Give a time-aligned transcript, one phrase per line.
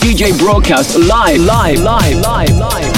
[0.00, 2.92] DJ broadcast live, live, live, live, live.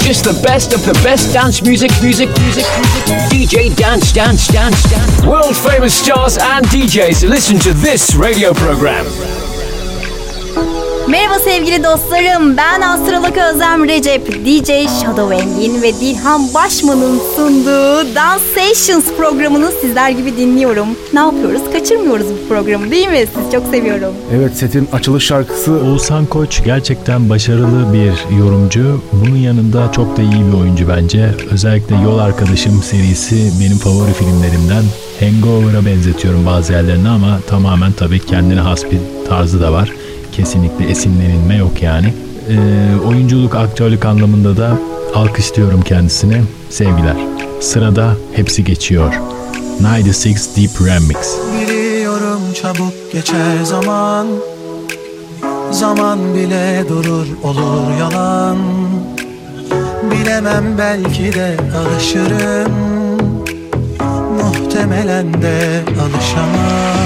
[0.00, 3.16] Just the best of the best dance music, music, music, music.
[3.30, 5.22] DJ Dance, Dance, Dance, Dance.
[5.22, 9.06] World famous stars and DJs listen to this radio program.
[11.08, 12.56] Merhaba sevgili dostlarım.
[12.56, 14.68] Ben Astrolog Özlem Recep, DJ
[15.00, 20.86] Shadow Engin ve Dilhan Başman'ın sunduğu Dance Sessions programını sizler gibi dinliyorum.
[21.12, 21.62] Ne yapıyoruz?
[21.72, 23.24] Kaçırmıyoruz bu programı değil mi?
[23.34, 24.14] Siz çok seviyorum.
[24.36, 29.02] Evet setin açılış şarkısı Oğuzhan Koç gerçekten başarılı bir yorumcu.
[29.12, 31.34] Bunun yanında çok da iyi bir oyuncu bence.
[31.50, 34.84] Özellikle Yol Arkadaşım serisi benim favori filmlerimden.
[35.20, 39.92] Hangover'a benzetiyorum bazı yerlerini ama tamamen tabii kendine has bir tarzı da var
[40.32, 42.14] kesinlikle esinlenilme yok yani.
[42.48, 42.56] E,
[43.06, 44.78] oyunculuk, aktörlük anlamında da
[45.14, 46.42] alkışlıyorum kendisine.
[46.70, 47.16] Sevgiler.
[47.60, 49.14] Sırada hepsi geçiyor.
[49.80, 51.38] 96 Deep Remix.
[51.60, 54.26] Biliyorum çabuk geçer zaman
[55.70, 58.58] Zaman bile durur olur yalan
[60.10, 62.72] Bilemem belki de alışırım
[64.38, 67.01] Muhtemelen de alışamam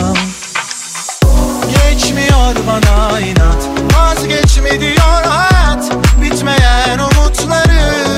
[1.96, 3.68] Geçmiyor bana inat.
[3.94, 5.92] Vazgeçme diyor hayat.
[6.22, 8.16] Bitmeyen umutlarım.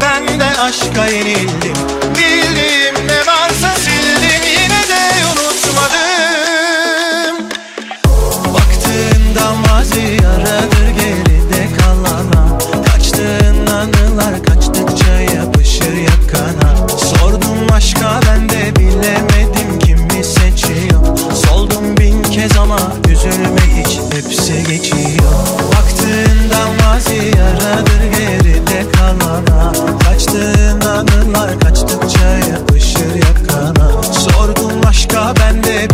[0.00, 1.76] Ben de aşka yenildim.
[2.10, 4.42] Bildiğim ne varsa sildim.
[4.46, 6.54] Yine de unutmadım.
[8.54, 12.58] Baktığında mazi yaradır geride kalana.
[12.92, 16.88] Kaçtığın anılar kaçtıkça yapışır yakana.
[16.88, 19.33] Sordum aşka ben de bilemedim
[22.48, 22.78] kez ama
[23.08, 25.32] üzülme hiç hepsi geçiyor.
[25.72, 29.72] Baktığında mazi yaradır geride kalana.
[30.04, 34.02] Kaçtığın anılar kaçtıkça yapışır yakana.
[34.02, 35.93] Sordum aşka ben de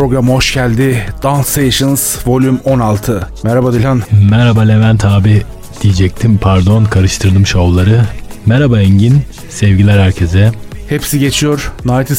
[0.00, 1.06] programa hoş geldi.
[1.22, 3.28] Dance Sessions Volume 16.
[3.44, 4.02] Merhaba Dilhan.
[4.30, 5.42] Merhaba Levent abi
[5.82, 8.00] diyecektim pardon karıştırdım şovları.
[8.46, 10.52] Merhaba Engin, sevgiler herkese.
[10.88, 11.72] Hepsi geçiyor.
[11.84, 12.14] 96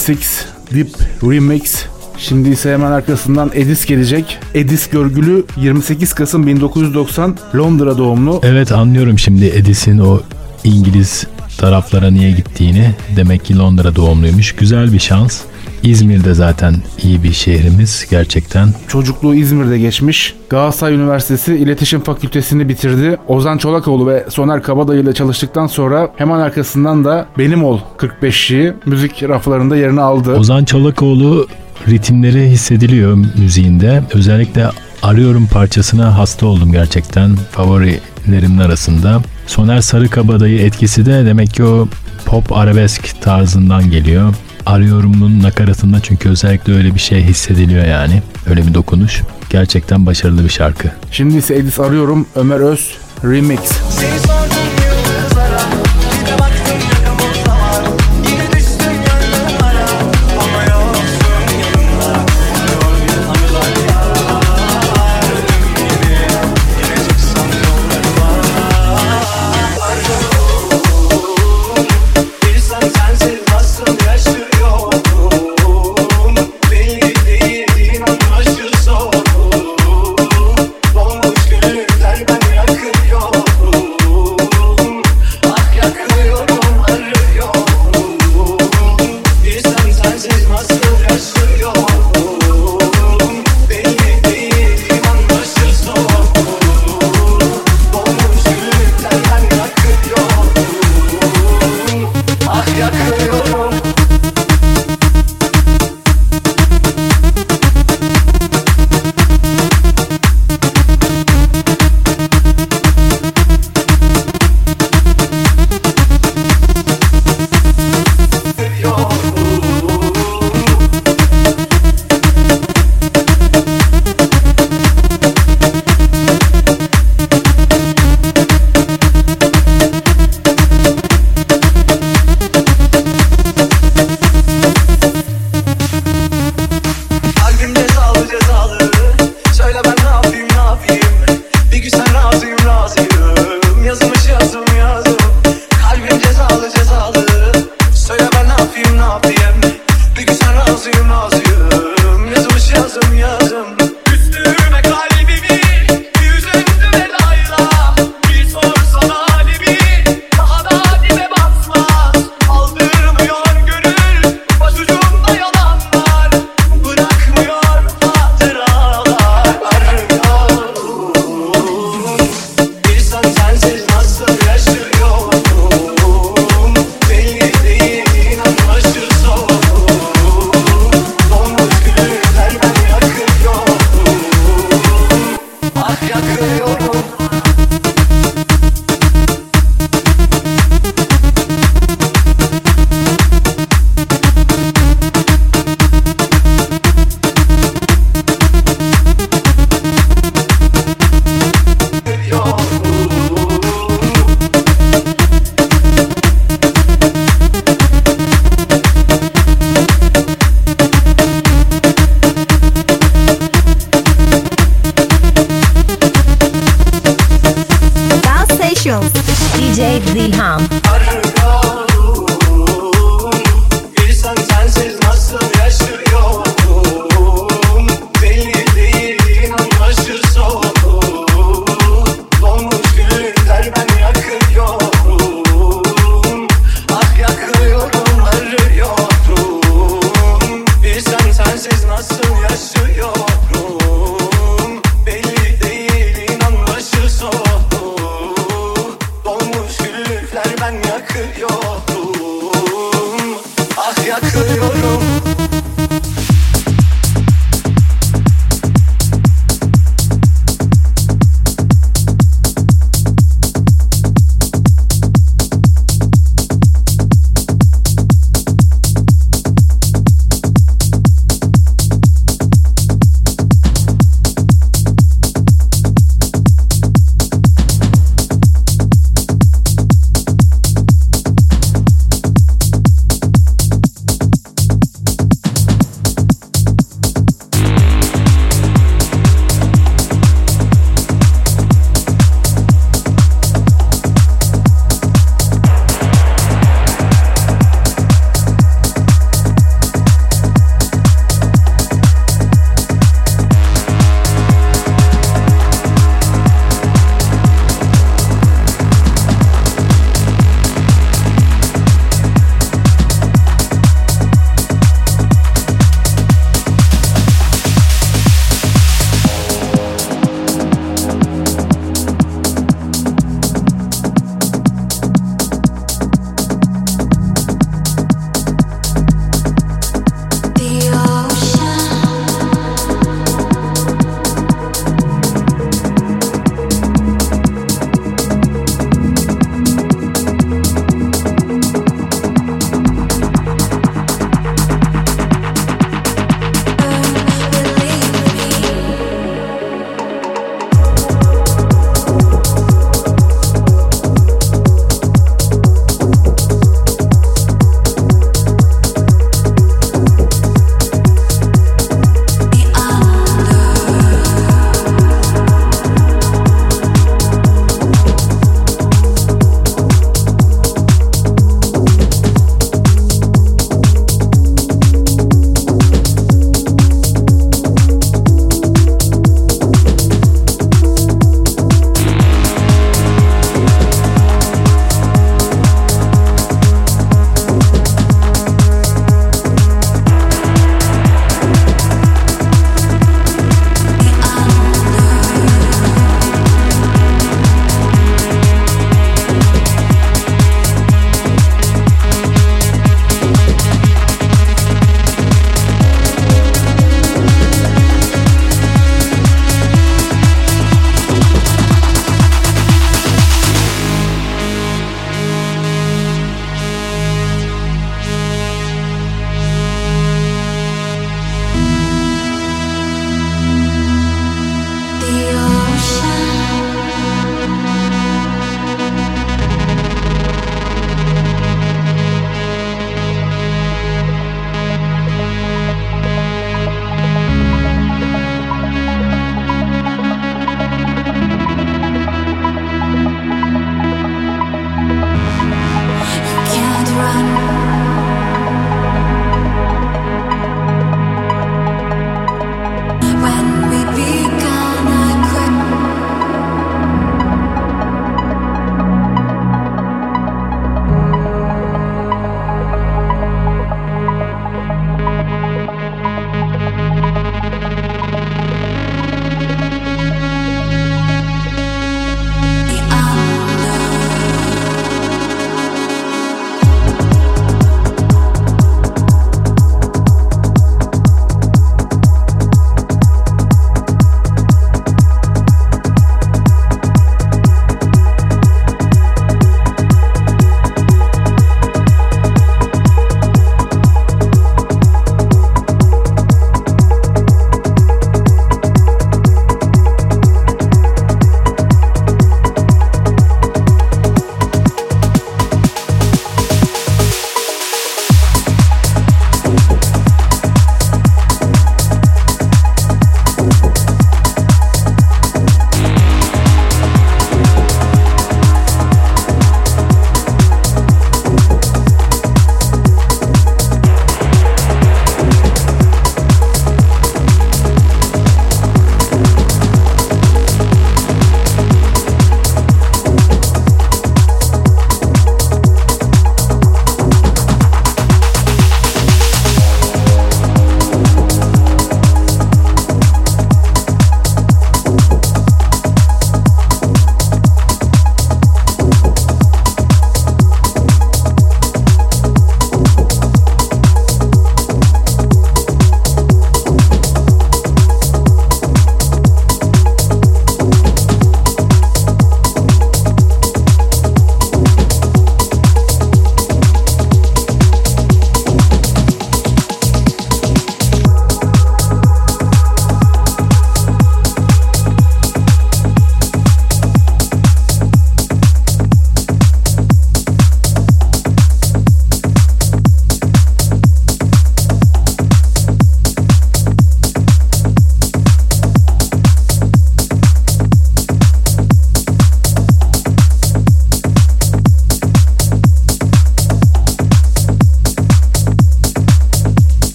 [0.73, 0.87] Deep
[1.23, 1.85] Remix.
[2.17, 4.37] Şimdi ise hemen arkasından Edis gelecek.
[4.53, 8.41] Edis Görgülü 28 Kasım 1990 Londra doğumlu.
[8.43, 10.21] Evet anlıyorum şimdi Edis'in o
[10.63, 11.27] İngiliz
[11.57, 12.91] taraflara niye gittiğini.
[13.15, 14.55] Demek ki Londra doğumluymuş.
[14.55, 15.41] Güzel bir şans.
[15.83, 18.69] İzmir'de zaten iyi bir şehrimiz gerçekten.
[18.87, 20.35] Çocukluğu İzmir'de geçmiş.
[20.49, 23.17] Galatasaray Üniversitesi İletişim Fakültesini bitirdi.
[23.27, 29.23] Ozan Çolakoğlu ve Soner Kabadayı ile çalıştıktan sonra hemen arkasından da Benim Ol 45'i müzik
[29.23, 30.35] raflarında yerini aldı.
[30.35, 31.47] Ozan Çolakoğlu
[31.87, 34.03] ritimleri hissediliyor müziğinde.
[34.13, 34.69] Özellikle
[35.03, 37.35] Arıyorum parçasına hasta oldum gerçekten.
[37.35, 39.21] Favorilerimin arasında.
[39.47, 41.87] Soner Sarıkabadayı etkisi de demek ki o
[42.25, 44.33] pop arabesk tarzından geliyor.
[44.65, 48.21] Arıyorum'un nakaratında çünkü özellikle öyle bir şey hissediliyor yani.
[48.49, 49.21] Öyle bir dokunuş.
[49.49, 50.91] Gerçekten başarılı bir şarkı.
[51.11, 53.59] Şimdi ise Edis Arıyorum Ömer Öz Remix.
[53.89, 54.20] Seni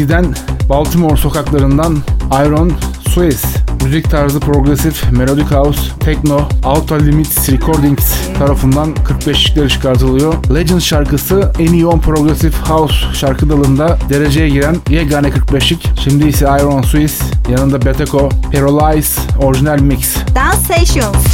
[0.00, 0.34] DC'den
[0.68, 1.98] Baltimore sokaklarından
[2.46, 2.72] Iron
[3.14, 3.44] Swiss
[3.84, 10.34] müzik tarzı progresif, melodic house, techno, Outer Limits Recordings tarafından 45'likleri çıkartılıyor.
[10.54, 15.90] Legend şarkısı en iyi 10 progresif house şarkı dalında dereceye giren yegane 45'lik.
[16.04, 20.16] Şimdi ise Iron Swiss, yanında Beteko, Paralyze, orijinal mix.
[20.34, 21.26] Dance Sessions.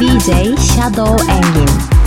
[0.00, 1.99] DJ Shadow Engin.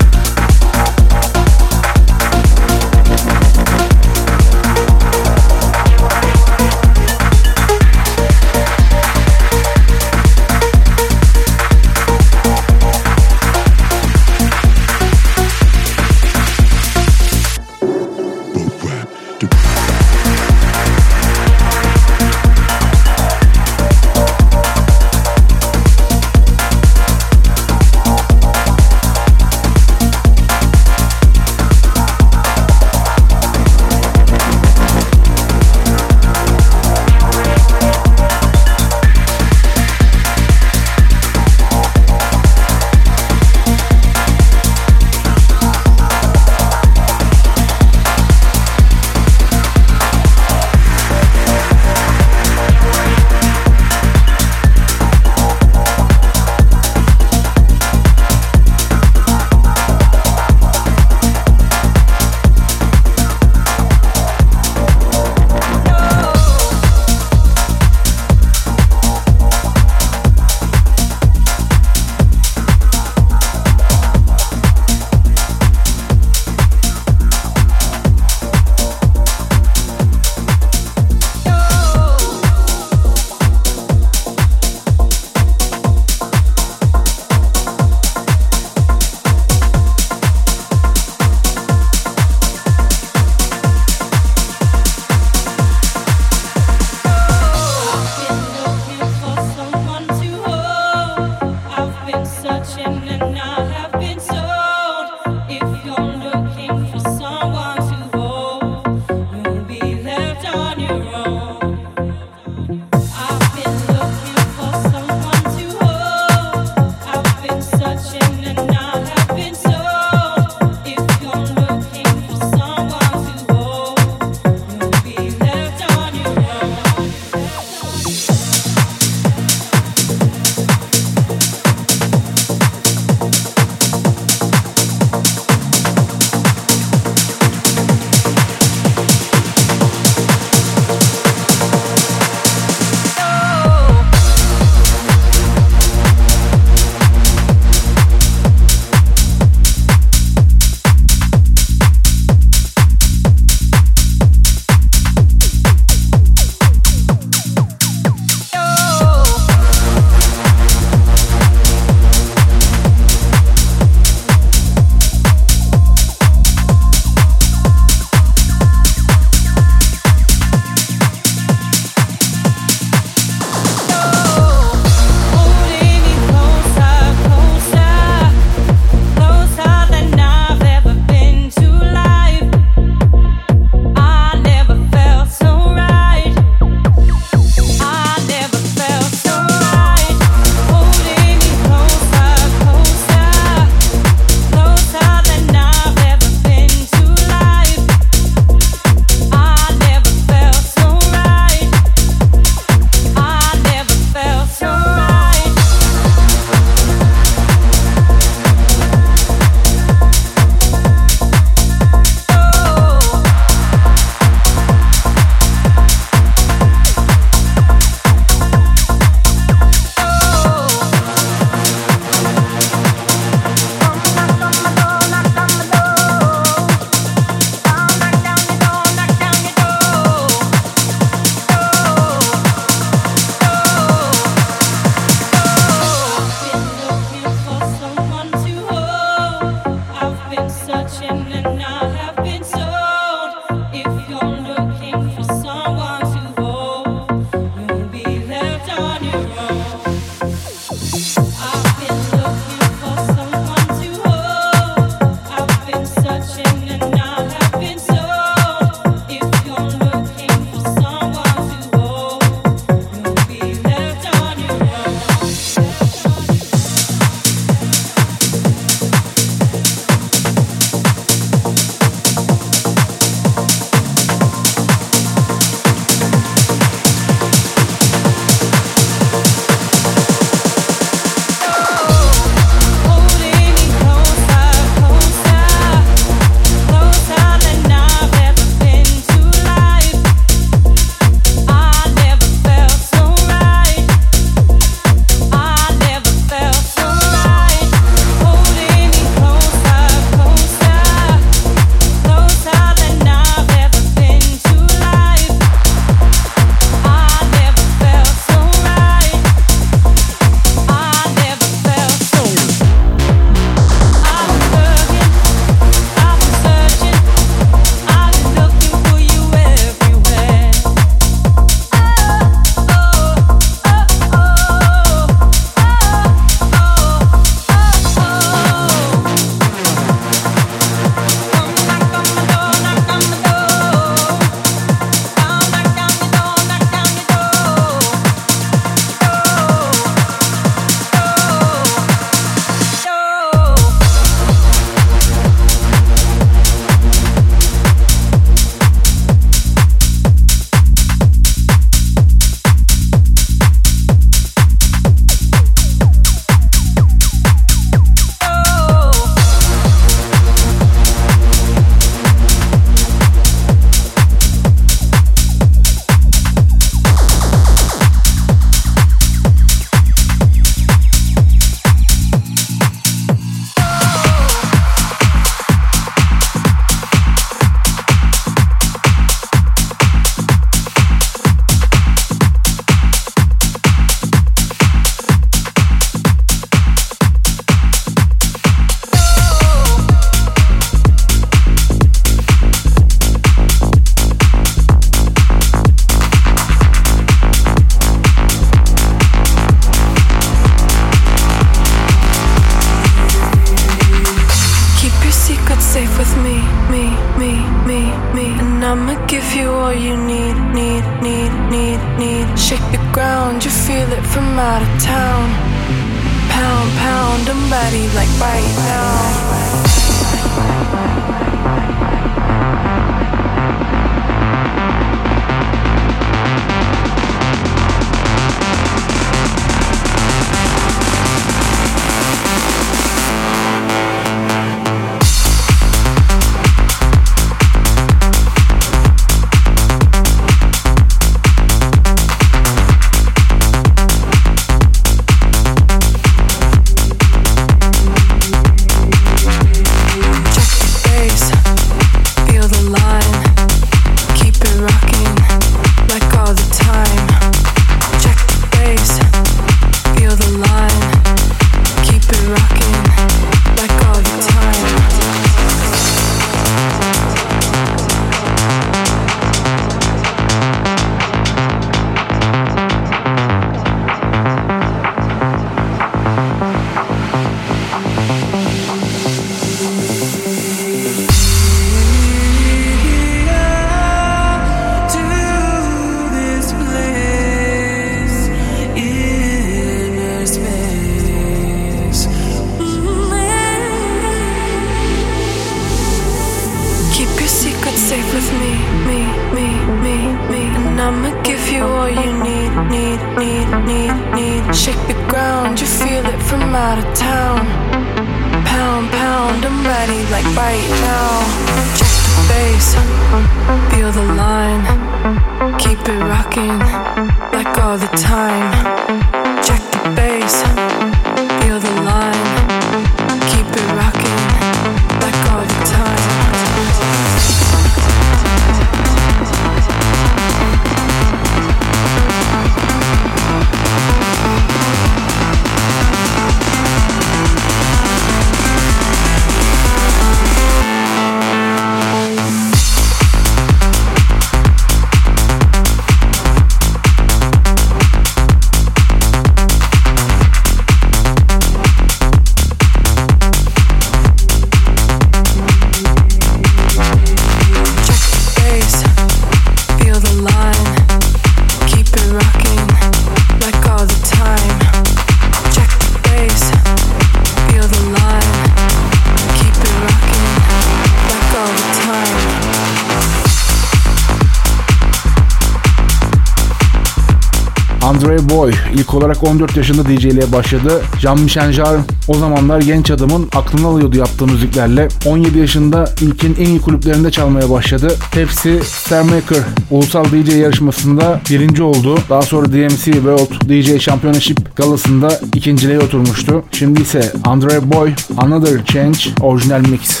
[578.06, 580.82] Andre Boy ilk olarak 14 yaşında DJ'liğe başladı.
[581.00, 581.78] Jean-Michel Jarre
[582.08, 584.88] o zamanlar genç adamın aklını alıyordu yaptığı müziklerle.
[585.06, 587.94] 17 yaşında ülkenin en iyi kulüplerinde çalmaya başladı.
[588.14, 589.38] Hepsi Starmaker
[589.70, 591.98] ulusal DJ yarışmasında birinci oldu.
[592.08, 596.44] Daha sonra DMC World DJ Championship galasında ikinciliğe oturmuştu.
[596.52, 600.00] Şimdi ise Andre Boy Another Change orijinal mix.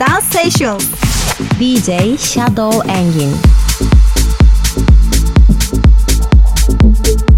[0.00, 0.84] Dance Sessions.
[1.60, 3.32] DJ Shadow Engin.
[6.82, 7.31] Yine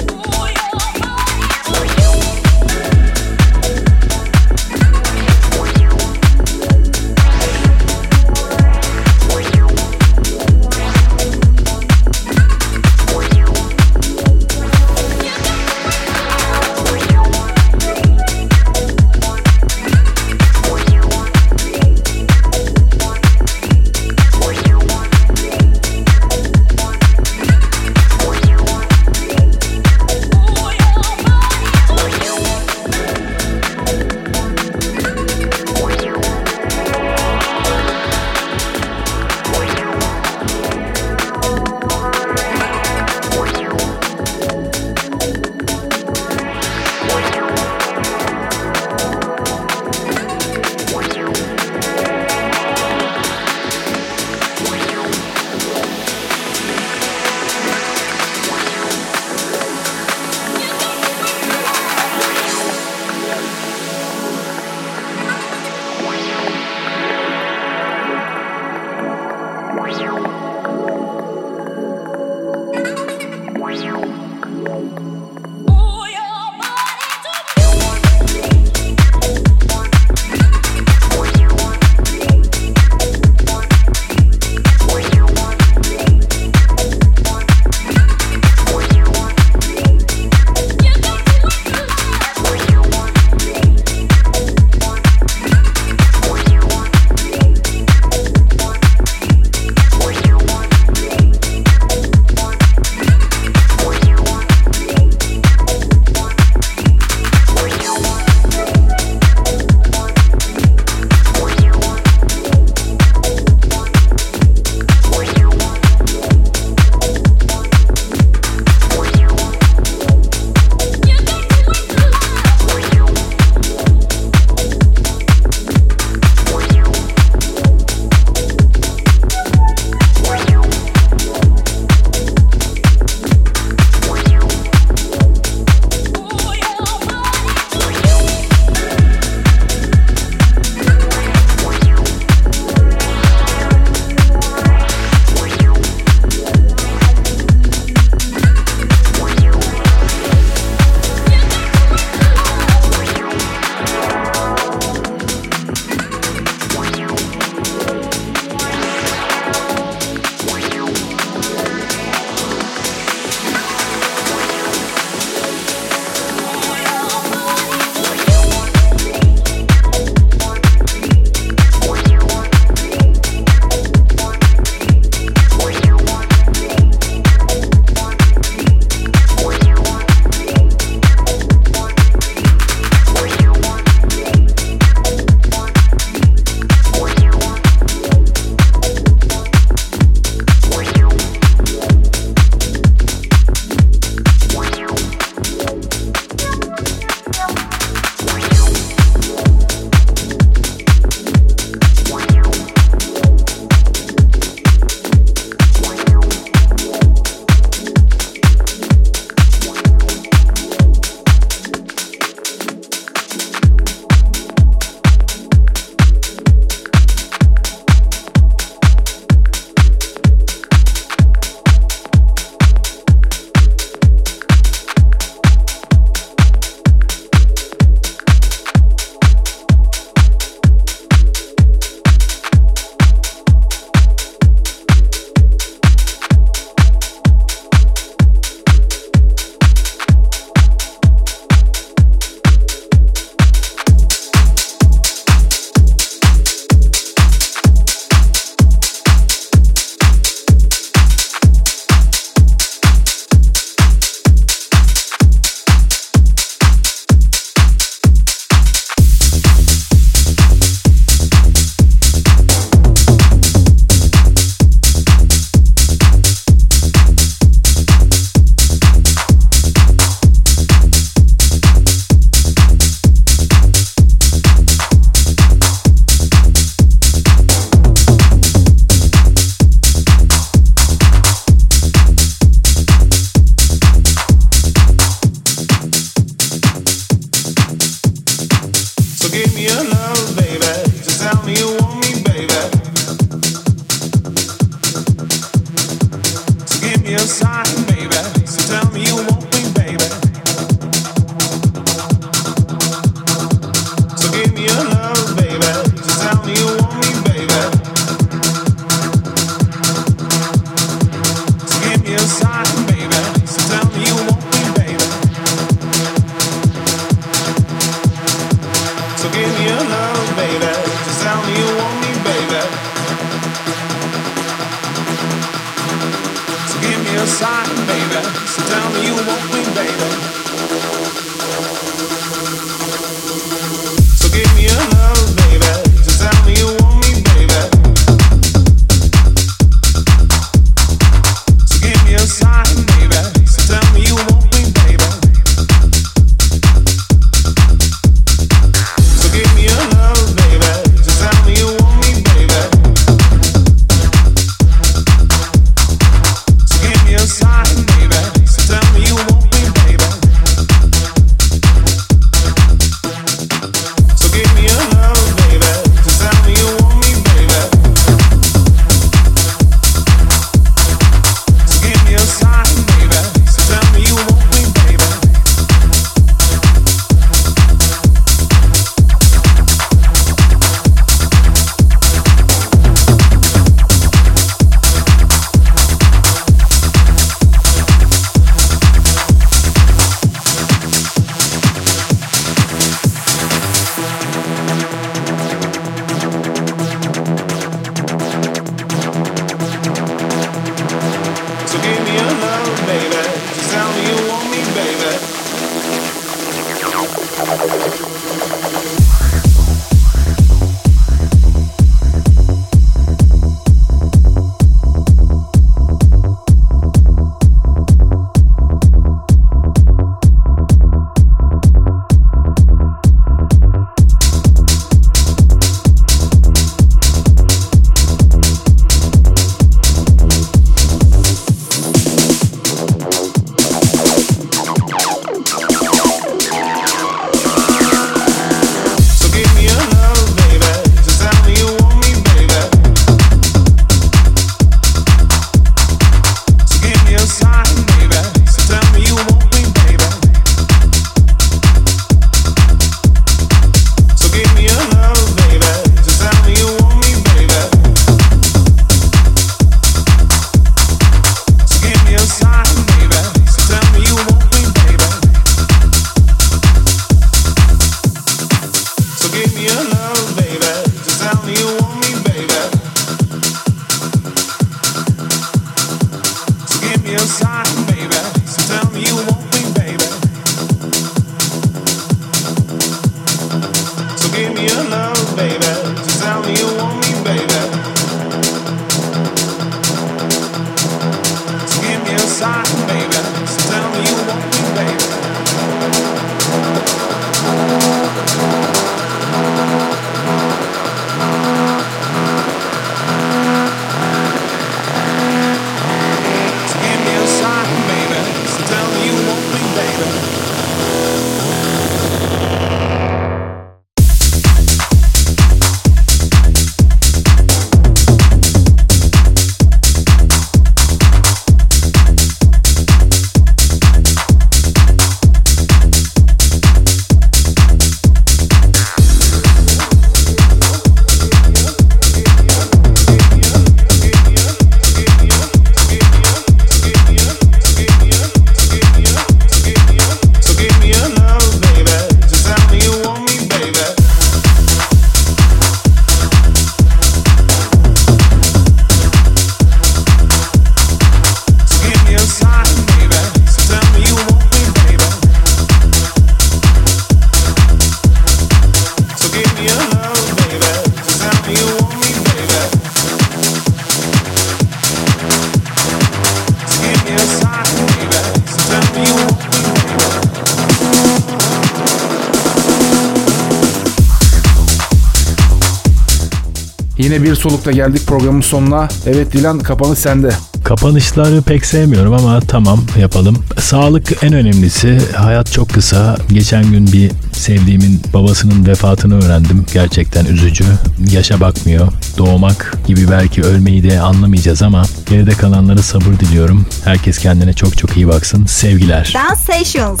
[577.68, 578.88] solukta geldik programın sonuna.
[579.06, 580.30] Evet Dilan kapanış sende.
[580.64, 583.44] Kapanışları pek sevmiyorum ama tamam yapalım.
[583.60, 584.98] Sağlık en önemlisi.
[585.16, 586.16] Hayat çok kısa.
[586.32, 589.66] Geçen gün bir sevdiğimin babasının vefatını öğrendim.
[589.72, 590.64] Gerçekten üzücü.
[591.12, 591.88] Yaşa bakmıyor.
[592.18, 596.66] Doğmak gibi belki ölmeyi de anlamayacağız ama geride kalanlara sabır diliyorum.
[596.84, 598.46] Herkes kendine çok çok iyi baksın.
[598.46, 599.14] Sevgiler.
[599.14, 600.00] Dance Sessions.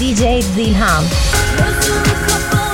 [0.00, 1.04] DJ Zilham.
[1.58, 2.65] Sen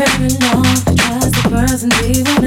[0.00, 2.39] better know if you trust the person, leave